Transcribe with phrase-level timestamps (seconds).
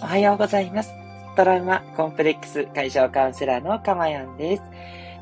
[0.00, 0.94] おはようございます。
[1.34, 4.62] トラウマコンプレックス解消カウンセラーのかまやんです。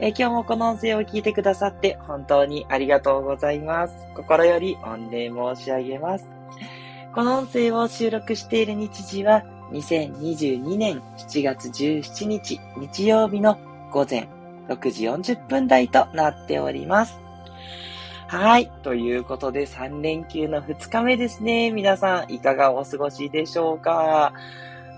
[0.00, 3.94] え今日もこの音声を聞いてくださって本当にありがとうございます。
[4.14, 6.28] 心より御礼申し上げます。
[7.14, 13.58] この音声を収録している日時は2022年7月17日日曜日の
[13.90, 14.28] 午前
[14.68, 17.25] 6時40分台となっております。
[18.28, 18.70] はい。
[18.82, 21.70] ということで、3連休の2日目ですね。
[21.70, 24.32] 皆さん、いかがお過ごしでしょうか？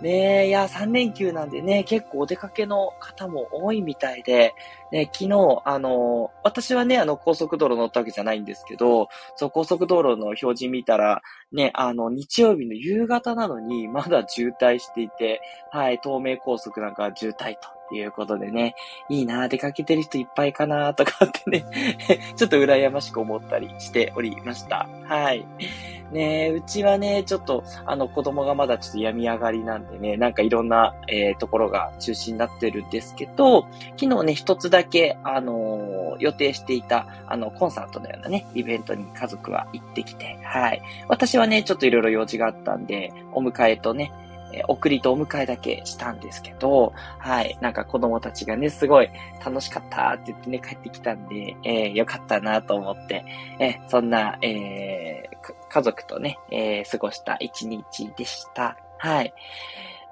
[0.01, 4.55] ねえ、いや、3連休なんでね、結構お出かけの方も多いみたいで、
[4.93, 11.21] ね、昨日、あの、私はね、あの、高速道路乗ったわけじゃないんですけど、そう、高速道路の表示見たら、
[11.53, 15.43] ね、あの、日曜日の夕方なのに、まだ渋滞していて、
[15.73, 17.78] はい、東名高速なんか渋滞と。
[17.97, 18.75] いうことでね、
[19.09, 21.65] いいな出かけてる人いっぱいかなとかってね
[22.37, 24.89] ちょっと羨ましく思ったりしておりました。
[25.05, 25.47] はい。
[26.13, 33.67] ねうちはね、ちょっと、あの、子供がまだちょっと病み上がりなんでね、なんかいろんな、えー、ところが中心になってるんですけど、
[34.01, 40.83] 昨日ね、一つだけ、あのー、予定していた、あの、コンサートのようなね、イベントに家族は行ってきて、はい。
[41.09, 44.13] 私はね、ちょっといろいろ用事があったんで、お迎えとね、
[44.53, 47.59] え送りとお迎えだけしたんですけど、はい。
[47.61, 49.11] なんか子供たちがね、すごい
[49.45, 53.25] 楽しかったって言ってね、帰ってきたんで、えー、よかったなと思って、
[53.59, 58.77] えー、そんな、えー、家族とね、え過ごした一日でした。
[58.99, 59.33] はい。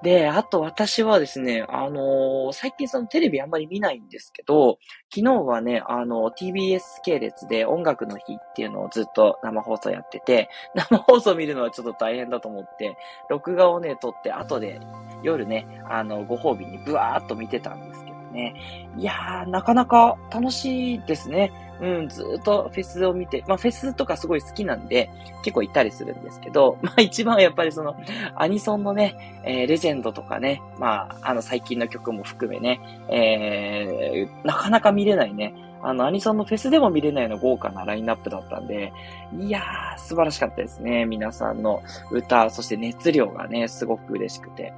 [0.03, 4.77] で、あと私はですね、あのー、最近そのテレビあんまり見ないんですけど、
[5.13, 12.95] 昨日はね、あの、TBS 系列で音楽の日っていうのをずっと生放送やってて、 生放送見るのはちょっと大変だと思って、
[13.29, 14.79] 録画をね、撮って後で
[15.23, 18.53] 夜ね、あの、ご褒美にブワーっと見てたんですけどね。
[18.97, 21.51] いやー、なかなか楽しいですね。
[21.81, 25.09] うん、ずっとフェスを見て、まあフェスとかすごい好きなんで、
[25.43, 27.95] 結構行ったりするんですけど、 まあ一番やっぱりその、
[28.35, 32.79] アニソンのね、えー、レジェンドとかね、まあ、あの最近の曲も含めね、
[33.09, 38.91] えー、なかなか見れないね、あの、アニソンのフェスでも見れないような豪華なラインナップだったんで、
[39.37, 41.05] いやー、素晴らしかったですね。
[41.05, 41.81] 皆さんの
[42.11, 44.73] 歌、そして熱量がね、すごく嬉しくて。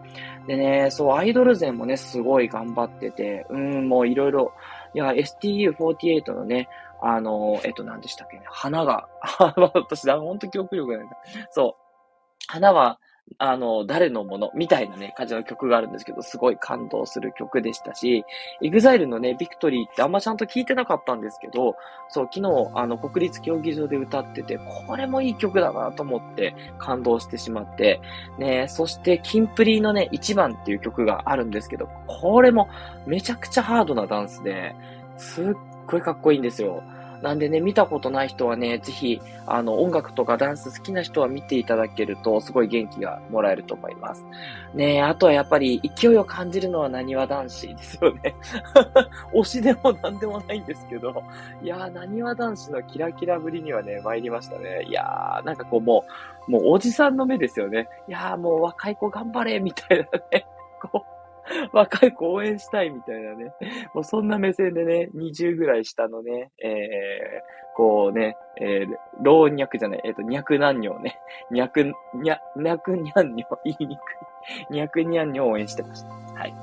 [0.48, 4.54] でね、そう、アイドル勢もね、すごい頑張ってて、うん、もういろいろ、
[4.94, 6.68] いや、STU48 のね、
[7.02, 8.44] あの、えっと、何でしたっけね。
[8.46, 9.08] 花が、
[9.74, 11.08] 私、ほんと記憶力がない。
[11.52, 11.84] そう。
[12.48, 13.00] 花は、
[13.38, 14.52] あの、誰のもの？
[14.56, 18.26] みたいなね、感じの曲があるんですけど、すごい感動する曲でしたし、
[18.62, 21.76] EXILE のね、ビクトリーってあんまちゃんと聞いてなかったんですけど、
[22.10, 28.02] そう、昨日、あの、国立競技場で歌ってて、これもいい曲だなと思って感動してしまって、
[28.40, 32.68] ね、そして、キンプリのね、1番っていう曲があるんですけど、これも
[33.06, 34.76] めちゃくちゃハードなダンスで、
[35.18, 35.46] すっ
[35.90, 36.84] ごいかっこいいんですよ。
[37.22, 44.24] なんでね、見たことない人はね、ぜひ、あの、音楽とかダンス好きな人は見ていただけると、すごい元気がもらえると思います。
[44.74, 48.36] ねあとはやっぱり、勢いを感じるのは何わ男子ですよね。
[49.36, 51.24] 推しでも何でもないんですけど、
[51.62, 54.84] いやー、何わ男子のキラキラぶりにはね、参りましたね。
[54.88, 56.06] いやー、なんかこうも
[56.48, 57.90] う、もうおじさんの目ですよね。
[58.08, 60.46] いやー、もう若い子頑張れみたいなね。
[60.82, 61.19] こう
[61.74, 63.54] 若い子応援したいみたいなね。
[63.94, 71.20] もうそんな目線でね、20ぐらい下のね、えー、こうね、えー、老若じゃない、えっ、ー、と、若男女ね、
[71.52, 74.82] 若、にゃ、若にゃんにょ、言いにくい。
[74.82, 76.10] 若にゃんにょを応援してました。
[76.10, 76.54] はい。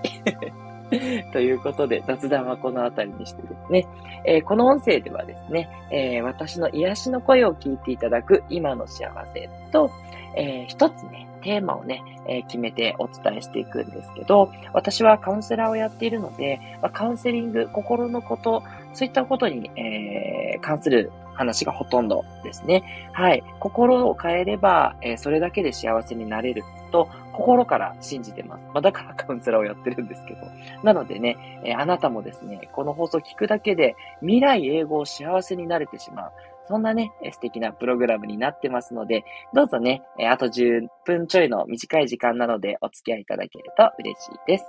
[1.32, 3.86] ということで、雑談はこの辺りにしてですね、
[4.24, 9.90] えー、この音声ではですね、えー、私の癒しの声を聞いていただく今の幸せと、
[10.36, 18.64] えー、一つね、テーマをね、え、決めてお伝えしていくんですけど、私はカウンセラーをやっているので、まあ、カウンセリング、心のこと、
[18.94, 22.82] そういったことに、え、関する話がほとんどですね。
[23.12, 23.44] はい。
[23.60, 28.64] 心を変えれば、え、それだけで幸せになれると、心から信じてます。
[28.72, 30.40] まあ、だからカウンセラーをやってるんですけど。
[30.82, 36.32] なのでね、え、あなたもですね、この放送を聞くだけで、未来英語を幸せになれてしまう。
[36.68, 44.64] そんなね、素敵なプログラムになってますので、どうぞね、あと10分ちょいの短い時間なのでお付き合いいただけると嬉しいです。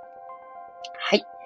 [0.99, 1.36] はい。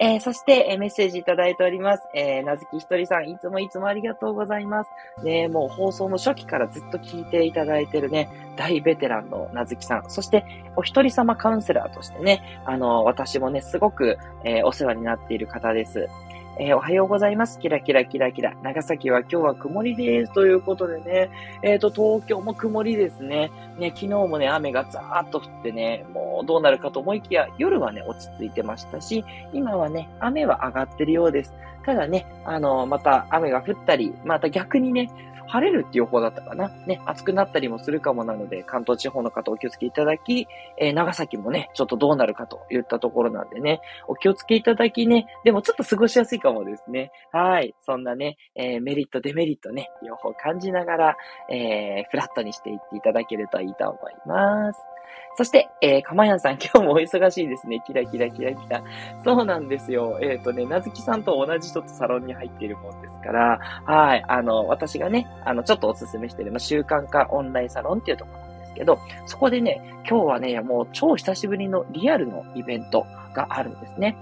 [0.00, 2.02] えー、そして、えー、メッセージいただいております。
[2.14, 4.90] えー、なずきひとりさん、いつもいつもありがとうございます。
[5.24, 10.44] ね、もう放送の初期からずっと聞いていただいてるね、大ベテランのなずきさん、そして、
[10.76, 16.08] お一人様カウンセラーとしてね、あの、私もね、すごく、えー、お世話になっている方です。
[16.56, 17.58] えー、おはようございます。
[17.58, 18.54] キラキラキラキラ。
[18.62, 20.32] 長崎は今日は曇りです。
[20.32, 21.30] ということでね、
[21.62, 23.50] えっ、ー、と、東京も曇りですね。
[23.76, 31.52] ね、昨日もね、雨がザーッと降ってね、もう、どうなるかと思いきや、夜はね、落ち着いてましたし、今はね、雨は上がってるようです。
[31.84, 35.10] ただね、あの、また雨が降ったり、また逆にね、
[35.48, 36.68] 晴れるって予報だったかな。
[36.86, 40.46] ね、暑くなったりもするかもなので、関東地方の方お気をつけいただき、
[40.78, 47.10] えー、長崎もね、ちょっとどうなるかといったところなんでね、お気をつけいただきね、でもちょっと過ごしやすいかもですね。
[47.32, 47.74] はい。
[47.82, 51.16] そんなね、えー、メリット、デメリットね、両方感じながら、
[51.50, 54.93] えー、フラットにしていっていただけるといいと思います。
[55.36, 57.82] そして、えー、かまやんさん、 今日もお忙しいですね。
[57.86, 58.82] キラキラキラキラ。
[59.24, 60.18] そうなんですよ。
[60.22, 64.24] えっ、ー、とね、なずきさんと同じちょっとサロンに入っているもんですから、はい。
[64.28, 73.04] あの、私がね、あの、ちょっとおすすめしてる、まあ、習慣化オンラインサロンっていうところなんですけど、そこでね、今日はね、もう超久しぶりのリアルのイベント
[73.34, 74.16] があるんですね。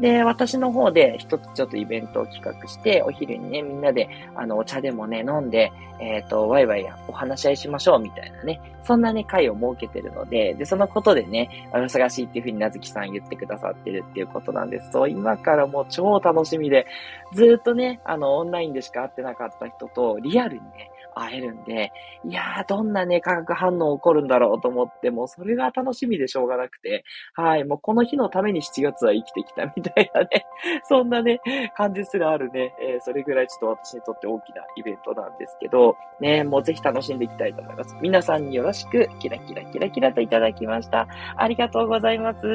[0.00, 5.70] で、私の方で一つちょっとイベントを企画して、お昼にね、みんなで、あの、お茶でもね、飲んで、
[6.00, 14.90] えっ、ー、と、ワイワイやお話し合いしましょう、みたいなね、そんなね、会を設けてるので、で、そのことでね、お忙しいっていうふうになずきさん言ってくださってるっていうことなんです。
[14.90, 16.86] そう、今からもう超楽しみで、
[17.32, 21.92] ずっとね、あの、オンラインでしか会ってなかった人と、リアルにね、会えるんで、
[22.24, 30.46] いやー、どんなね、化学反応起こるんだろうと思って、もうそれが楽しみでしょうがなくて、はい、もうこの日のために7月は生きてきたみたいなね、
[30.84, 31.40] そんなね、
[31.76, 37.96] 感じすらあるね、えー、それぐらいちょっと私にとって大きなイベントなんですけど、ね、もうぜひ楽しんでいきたいと思います。
[38.00, 41.06] 皆さんによろしく、キラキラキラキラといただきました。
[41.36, 42.46] ありがとうございます。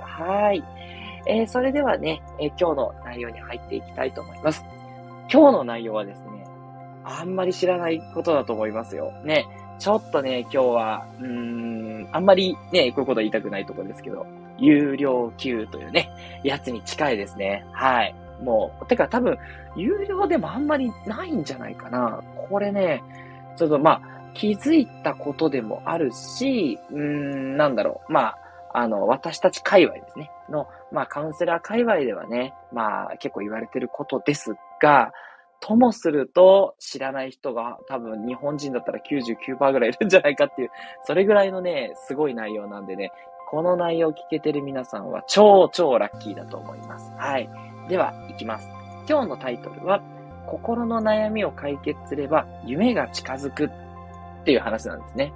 [0.00, 0.62] はい。
[1.26, 4.64] えー、それではね、えー、今日の内容に入っていきたいと思います。
[5.32, 6.31] 今日の内容はですね、
[7.04, 9.12] あんまり知らないことだと思いますよ。
[9.24, 9.46] ね。
[9.78, 14.26] ちょっとね、今日は、うーん、あんまりね、こういうこと言いたくないところですけど、
[14.58, 16.10] 有料級というね、
[16.44, 17.66] やつに近いですね。
[17.72, 18.14] はい。
[18.42, 19.38] もう、てか多分、
[19.76, 22.22] 有料でもあんまりないんじゃないかな。
[22.48, 23.02] これね、
[23.56, 24.00] ちょっとまあ、
[24.34, 28.12] 気づいたことでもあるし、うーん、なんだろう。
[28.12, 28.38] まあ、
[28.74, 30.30] あの、私たち界隈ですね。
[30.48, 35.12] の、まあ、カウンセラー界隈ではね、まあ、結構言われてることですが、
[35.62, 40.70] ともすると知らない人が多分日本人だったら99%ぐらいいるんじゃないかっていう、
[41.04, 43.12] それぐらいのね、すごい内容なんでね、
[43.48, 47.12] この内容を聞けてる皆さんは超超ラッキーだと思います。
[47.16, 47.48] はい。
[47.88, 48.68] では、いきます。
[49.08, 50.02] 今日のタイトルは、
[50.46, 55.32] 心の悩みを解決すれば夢が近づくっていう話なんですね。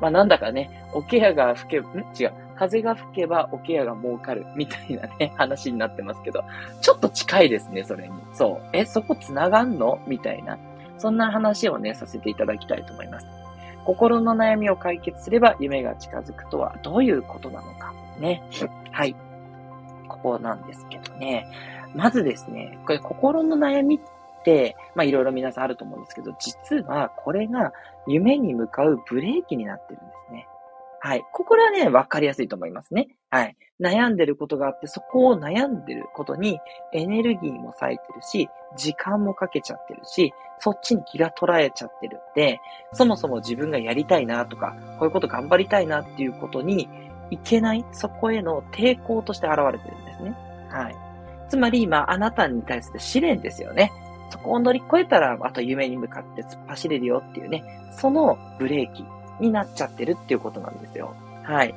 [0.00, 1.82] まあなんだかね、おケアが吹け、ん？
[2.18, 2.32] 違う。
[2.56, 6.44] 風が吹けばおケアが儲かるみたいなね、 話になってますけど、
[6.80, 8.14] ちょっと近いですね、それに。
[8.32, 8.68] そう。
[8.72, 9.98] え、そこ繋がんの？
[10.06, 10.58] みたいな。
[10.98, 13.26] そんな話をね、させていただきたいと思います。
[13.84, 17.92] 心の悩みを解決すれば夢が近づくとはどういうことなのか。
[18.18, 18.42] ね。
[18.90, 19.14] はい。
[20.08, 21.46] ここなんですけどね。
[21.94, 24.00] まずですね、これ心の悩みっ、
[24.94, 27.72] まあいろいろ皆さんあると思うんですけど、実はこれが
[28.06, 30.46] 夢に向かうブレーキになってるんですね。
[31.00, 31.24] はい。
[31.32, 33.08] ここはね、わかりやすいと思いますね。
[33.30, 33.56] はい。
[33.80, 36.58] 悩んでることがあって、そこを悩んでることに
[36.92, 42.60] エネルギーも割いてるし、時間もかけちゃってるし、そっちに気が取られちゃってるんで、
[42.92, 46.88] そもそも自分がやりたいなとか、こういうこと頑張りたいなっていうことに
[47.30, 50.34] いけない、そこへの抵抗として現れてるんですね。
[50.70, 50.96] はい。
[51.48, 53.92] つまり今、あなたに対する試練ですよね。
[54.30, 59.04] そこを乗り越えたら、あと夢に向かって突っ走れるよっていうね、そのブレーキ
[59.40, 61.14] になっちゃってるっていうことなんですよ。
[61.42, 61.74] はい。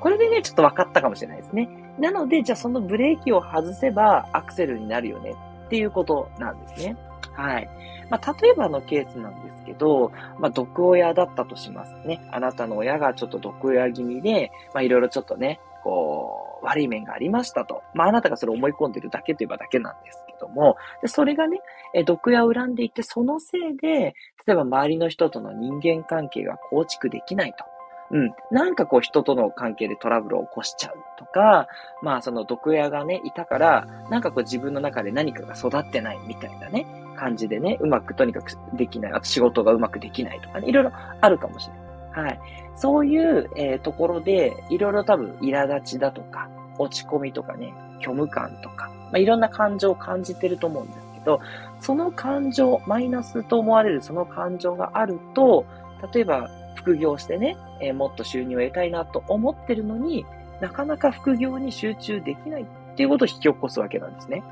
[0.00, 1.68] これでね、ちょっと分かったかもしれないですね。
[1.98, 5.34] なので、じゃあそのブレーキを外せばアクセルになるよね
[5.66, 6.96] っていうことなんですね。
[7.32, 7.68] はい。
[8.10, 12.20] まあ、例えばのケースなんですけど、まあ、毒親だったとしますね。
[12.30, 17.82] あなたの親がちょっと毒親気味で、まあ、いろいろちょっとね、こう、悪い面がありましたと。
[17.94, 21.60] まあ、あなたがそれを思い込んでるだけといえばだけなんですけども、でそれがね、
[21.94, 24.14] え毒親を恨んでいて、そのせいで、
[24.46, 27.64] 例えば周りの人との人間関係が構築できないと。
[28.10, 28.34] うん。
[28.50, 31.66] なんかこう人との関係でトラブルを起こしちゃうとか、
[32.02, 36.86] まあその毒親がね、いたから、なんかこう自分の中で何かが育ってないみたいなね、
[37.16, 39.12] 感じでね、うまくとにかくできない。
[39.12, 41.85] あと仕事がうまくできないとかね、いろいろあるかもしれない。
[42.20, 42.40] はい。
[42.76, 51.40] そういう、えー、ところで、いろいろ多分苛立ちだとか、落ち込みとかね、虚無感とか、まあ、いろんな感情を感じてると思うんですけど、
[51.80, 55.66] その感情、マイナスと思われるその感情があると、
[56.12, 60.24] 例えば副業してね、えー、もっと収入を得たいなと思ってるのに
[60.60, 64.42] なかなか副業に集中できないっていうことを引き起こすわけなんですね。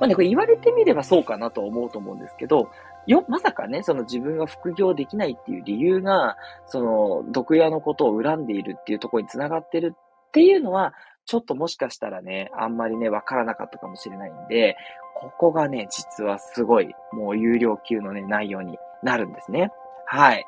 [0.00, 2.70] まあね、これ言われてみればそうかなと思うと思うんですけど、
[3.06, 6.36] よ、まさかね、その自分が副業できないっていう理由が、
[6.66, 10.94] その、毒屋のことを恨んでいるっていうところにつながってるっていうのは、
[11.26, 14.76] ちょっともしかしたらね、あんまりね、わからなかったかもしれないんで、
[15.14, 19.70] ここがね、実はすごい、もう有料級のね、内容になるんですね。
[20.06, 20.44] はい。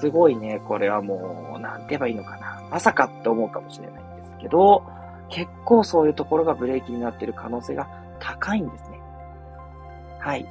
[0.00, 2.62] すごいね、これはもう、なんて言えばいいのかな。
[2.70, 4.82] まさかって思うかもしれないんですけど、
[5.28, 7.86] 結構そういうところがブレーキになってる可能性が
[8.20, 9.00] 高いんですね。
[10.18, 10.46] はい。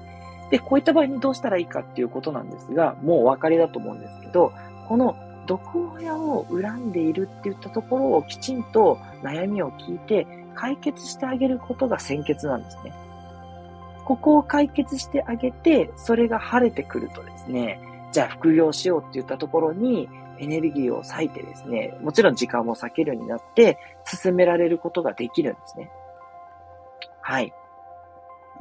[0.49, 4.53] で、こういった場合にどうしたらいいかっていうことなんですが、もうお分かりだと思うんですけど、
[4.87, 12.93] この毒親を恨んでいるって言ったところをきちんと悩みを聞いて解決してあげることが先決なんですね。
[14.05, 17.81] ここを解決してあげて、それが晴れてくるとですね、
[18.13, 20.07] じゃあ副業しようって言ったところに
[20.39, 25.91] エネルギーを割いてですね、もちろん時間も割けるようになって進められることができるんですね。
[27.27, 27.53] はい。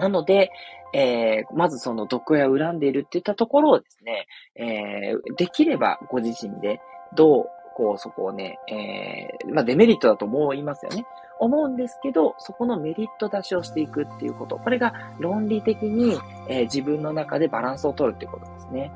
[0.00, 0.50] なので、
[0.92, 6.80] えー、まずその毒親を恨んでいるって言ったところをですね、えー、できればご自身で
[7.14, 7.46] どう、
[7.76, 11.06] こうそこをね、えー、まあデメリットだと思いますよね。
[11.38, 14.56] 思うんですけど、そこのメリット出しをしていくっていうこと。
[14.56, 16.18] これが論理的に、
[16.48, 18.90] えー、自分の中でバランスを取るっていうことですね。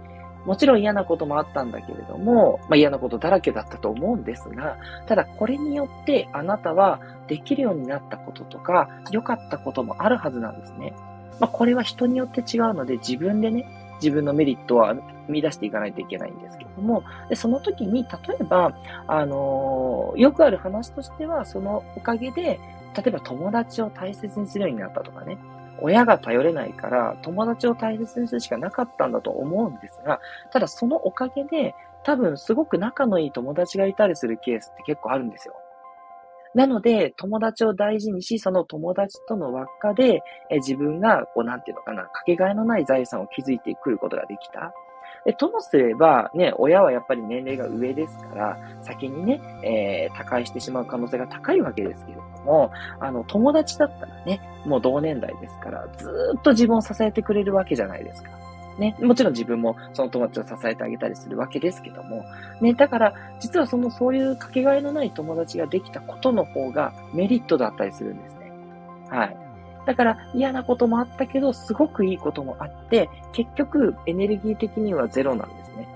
[0.44, 10.94] もちろん嫌なこともあったんだけれども、まあ、嫌なことだらけだったと思うんですが、ただこれによってあなたはできるようになったこととか、良かったこともあるはずなんですね。
[11.38, 13.66] まあ、これは人によって違うので、自分でね、
[14.02, 14.94] 自分のメリットは
[15.28, 22.58] 見出していかないといけないんですけども、でその時に、例えば、あのー、よくある話としては、そのおかげで、
[22.96, 25.38] 例えば友達を大切にするようになったとかね、
[25.82, 30.20] 親が頼れないから友達を大切にするしかなかったんだと思うんですが、
[30.52, 35.54] ただそのおかげで多分すごく仲のいい友達がいたりするケースって結構あるんですよ。
[36.54, 40.20] なので、友達を大事にし、その友達との輪っかで、
[40.50, 44.74] え自分が、こう、なんていうのかな、かけがえのない財産を築いてくることができた。
[45.24, 56.08] で、ともすれば、ね、親はやっぱり年齢が上ですから、先にね、えー、他界してしまう可能性が高いわけですけれども、あの、友達だったらね、もう同年代ですから、ず
[56.38, 58.30] っと自分を支えてくれるわけじゃないですか。
[58.78, 62.24] ね、もちろん自分もその友達を支えてあげたりするわけですけども、
[62.62, 68.50] ね、だから、実はそのそういうかけがえのない友達ができたことの方がメリットだったりするんですね。
[69.10, 69.36] はい。
[69.90, 75.88] だから嫌なこともあったけど、すごくいいこともあって、結局エネルギー的にはゼロなんですね。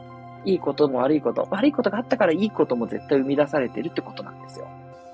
[0.44, 4.66] いいことも悪いこと、悪いことがあったからいいことも絶対生み出されてるってことなんですよ。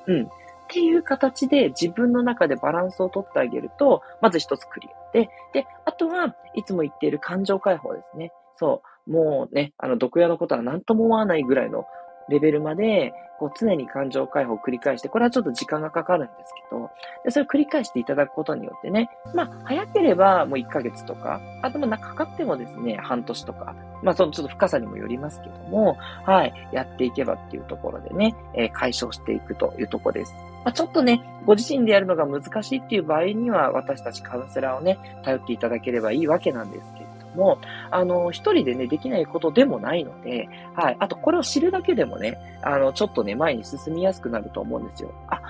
[0.06, 0.22] うん。
[0.24, 0.28] っ
[0.68, 8.32] ていう形で自分の中でバランスをとってあげると、まず一つクリアで、で、あとはいつも言っている感情解放ですね。
[8.56, 9.12] そう。
[9.12, 11.84] もうね、あの、毒屋のことは何とも思わないぐらいの
[12.28, 16.90] レベルまで、こう常に感情解放を繰り返して、これはちょっと時間がかかるんですけど、
[17.24, 25.96] でそれを繰り返していただくことによってね、まあ、早ければもう1ヶ月とか、あともかかってもですね、半年とか、まあ、そのちょっと深さにもよりますけども、
[26.26, 30.34] はい、やっていけばっていうところでね、えー、解消していくというところです。
[30.62, 37.58] まあ、ちょっとね、ご自身でやるのが難しいっていう場合には、私たちカウンセラーをね、頼っていただければいいわけなんですけども、
[37.90, 40.96] あの、一人でね、できないことでもないので、はい。
[40.98, 45.12] あと、これを知るだけでもね、あの、ちょっとね、前に進みやすくなると思うんですよ。
[45.28, 45.40] あ、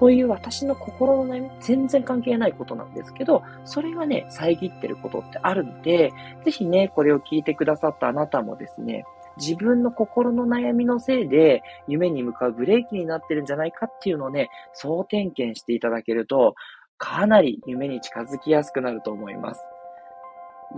[0.00, 6.12] そういう私の心の悩み、全然関係ないことなんですけど、それがね、遮ってることってあるんで、
[6.44, 9.04] ぜひね、これを聞いてくださったあなたもですね、
[9.36, 16.54] 自分の心の悩みのせいで夢に向かうブレーキになってるんじゃないかっていうのをね、総点検していただけると、
[16.96, 19.60] かなり夢に近づきやすくなると思います。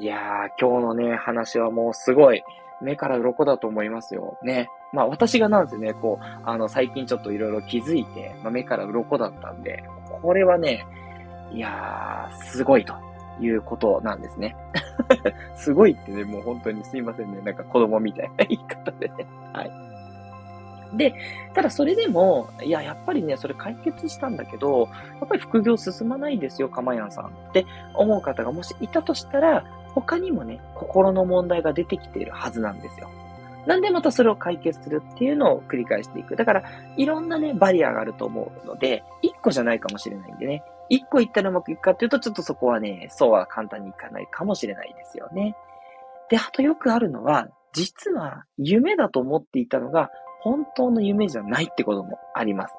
[0.01, 2.43] いやー、今日のね、話はもうすごい、
[2.81, 4.37] 目から鱗だと思いますよ。
[4.43, 4.69] ね。
[4.93, 9.85] まあ私がなんですね、こう、あの、最近ちょっといろいろ気づいて、まあ、目から鱗だったんで、
[10.23, 10.85] これはね、
[11.53, 12.95] いやー、すごいと
[13.41, 14.57] いうことなんですね。
[15.57, 17.41] すごいってね、もう本当にすいませんね。
[17.43, 19.27] なんか子供みたいな 言い方でね。
[19.53, 19.71] はい。
[20.95, 21.15] で、
[21.55, 24.89] ただそれでも、いや、やっぱりね、それ解決したんだけど、
[25.21, 33.11] やっぱり副業進まないんですよ、かまやんさんって思う方がもしいたとしたら、他にもね、心の問題が出てきているはずなんですよ。
[33.67, 36.35] なんでまたそれを解決するっていうのを繰り返していく。
[36.35, 36.65] だから、
[36.97, 45.57] いろんなね、バリアがあると思うので、一個じゃないかもしれないんでね、一個言ったらうまくいくかっていうと、ちょっとそこはね、そうは簡単にいかないかもしれないですよね。
[46.29, 52.75] で、あとよくあるのは、実は夢だと思っていたのが、本当の夢じゃないってこともあります。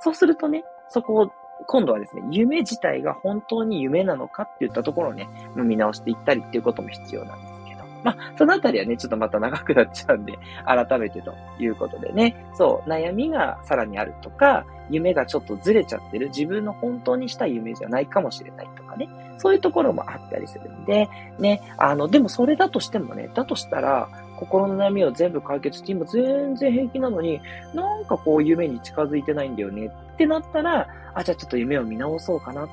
[0.00, 1.32] そうするとね、そこを
[1.66, 7.82] 今度はですね、夢自体が本当に夢なのかっていったところをね、見直していったりっていうことも必要なんですけど。
[8.02, 24.08] まあ、そのあたりはね、ちょっとまた長くなっちゃうんで、改めてということでね、そう、悩みがさらにあるとか、夢がちょっとずれちゃってる、自分の本当にした夢じゃないかもしれないとかね、そういうところもあったりするんで、ね、あの、でもそれだとしてもね、だとしたら、
[24.42, 27.40] 心の悩みを全部解決して今全然平気なのに、
[27.74, 32.68] なんかこう夢に近づいてないんだよねってなったら、あ、じゃあちょっと夢を見直そうかなっ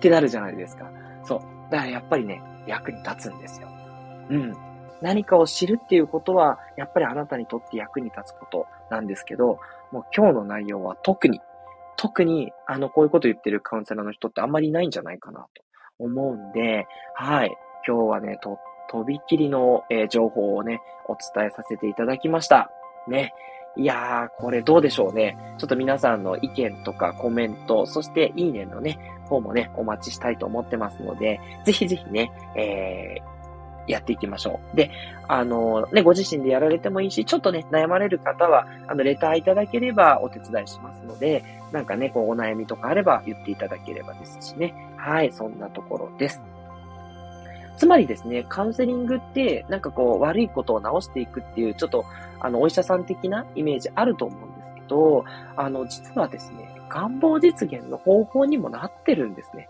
[0.00, 0.90] てなるじゃないですか。
[1.24, 1.40] そう。
[1.70, 3.68] だからやっぱりね、役に立つんですよ。
[4.30, 4.56] うん。
[5.00, 9.58] 何かを知るっていうことは、やっぱりあなたにとって役に立つことなんですけど、
[9.92, 11.40] もう今日の内容は特に、
[11.96, 15.62] 特に、あの、こういうこと言ってるカウンセラーの人ってあんまりいないんじゃないかなと
[15.98, 17.56] 思うんで、はい。
[17.86, 18.58] 今日はね、と、
[18.90, 22.70] とびきりの、えー、情報をね、お伝えさせていただきました。
[23.08, 23.34] ね。
[23.76, 25.36] いやー、これどうでしょうね。
[25.58, 28.98] ちょっと皆さんの意見とかコメント、そしていいねのね、
[29.32, 34.76] 方もね、お待ちしたいと思ってますので、ぜひぜひね、えー、やっていきましょう。
[34.76, 34.90] で、
[35.26, 44.74] あのね、ご自身でやられてもいいし、ちょっとね、悩まれる方は、あの、レターいただければお手伝いしますので、なんかね、こう、お悩みとかあれば言っていただければですしね。
[44.96, 46.42] はい、そんなところです。
[47.76, 52.04] つまりですね、カウンセリングって、なんかこう、悪いことを直していくっていう、ちょっと、
[52.40, 55.24] あの、お医者さん的なイメージあると思うんですけど、
[55.56, 59.68] あの、実はですね、願望実現の方法にもなってるんですね。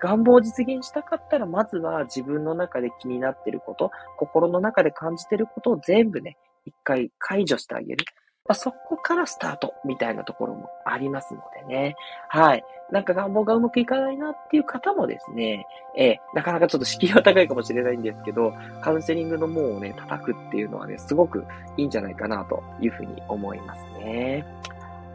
[0.00, 6.36] 願望を実現したかったら、まずは自分の中で気になってること、心の中で感じてることを全部ね、
[6.66, 8.04] 一回解除してあげる。
[8.48, 11.96] まあ、そこからスタートみたいなところもありますのでね。
[12.28, 12.64] はい。
[12.90, 21.46] なんか願望がうまくいかないなっていう方もですね、えー、なかなかちょっと敷居は高いかもしれないんですけど、カウンセリングの門をね、叩くっていうのはね、すごく
[21.76, 24.44] いいんじゃないかなというふうに思いますね。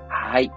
[0.08, 0.52] はい。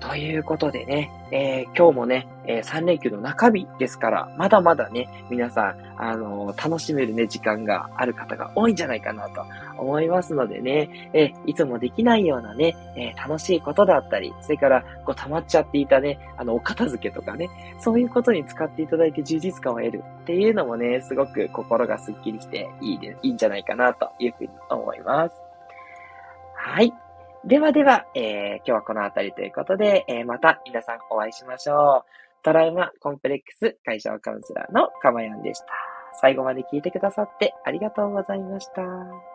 [0.00, 9.44] ということでね、えー、今日もね、えー、3連休の中日ですから、まだまだね、皆さん、あのー、楽しめるね、時間がある方が多いんじゃないかなと
[9.76, 25.34] 思いますのでね、えいつもできないようなね、え楽しいことだったり、それから、こう、溜まっちゃっていたね、あの、お片付けとかね、そういうことに使っていただいて充実感を得るっていうのもね、すごく心がスッキリしていいで、いいんじゃないかなというふうに思います。
[26.54, 26.92] はい。
[27.44, 32.42] ではでは、えー、今日はこの辺りということで、えー、また皆さんお会いしましょう。
[32.42, 35.66] トラウマコンプレックス解消カウンセラーのかまやんでした。
[36.20, 39.29] 最後まで聞いてくださってありがとうございました。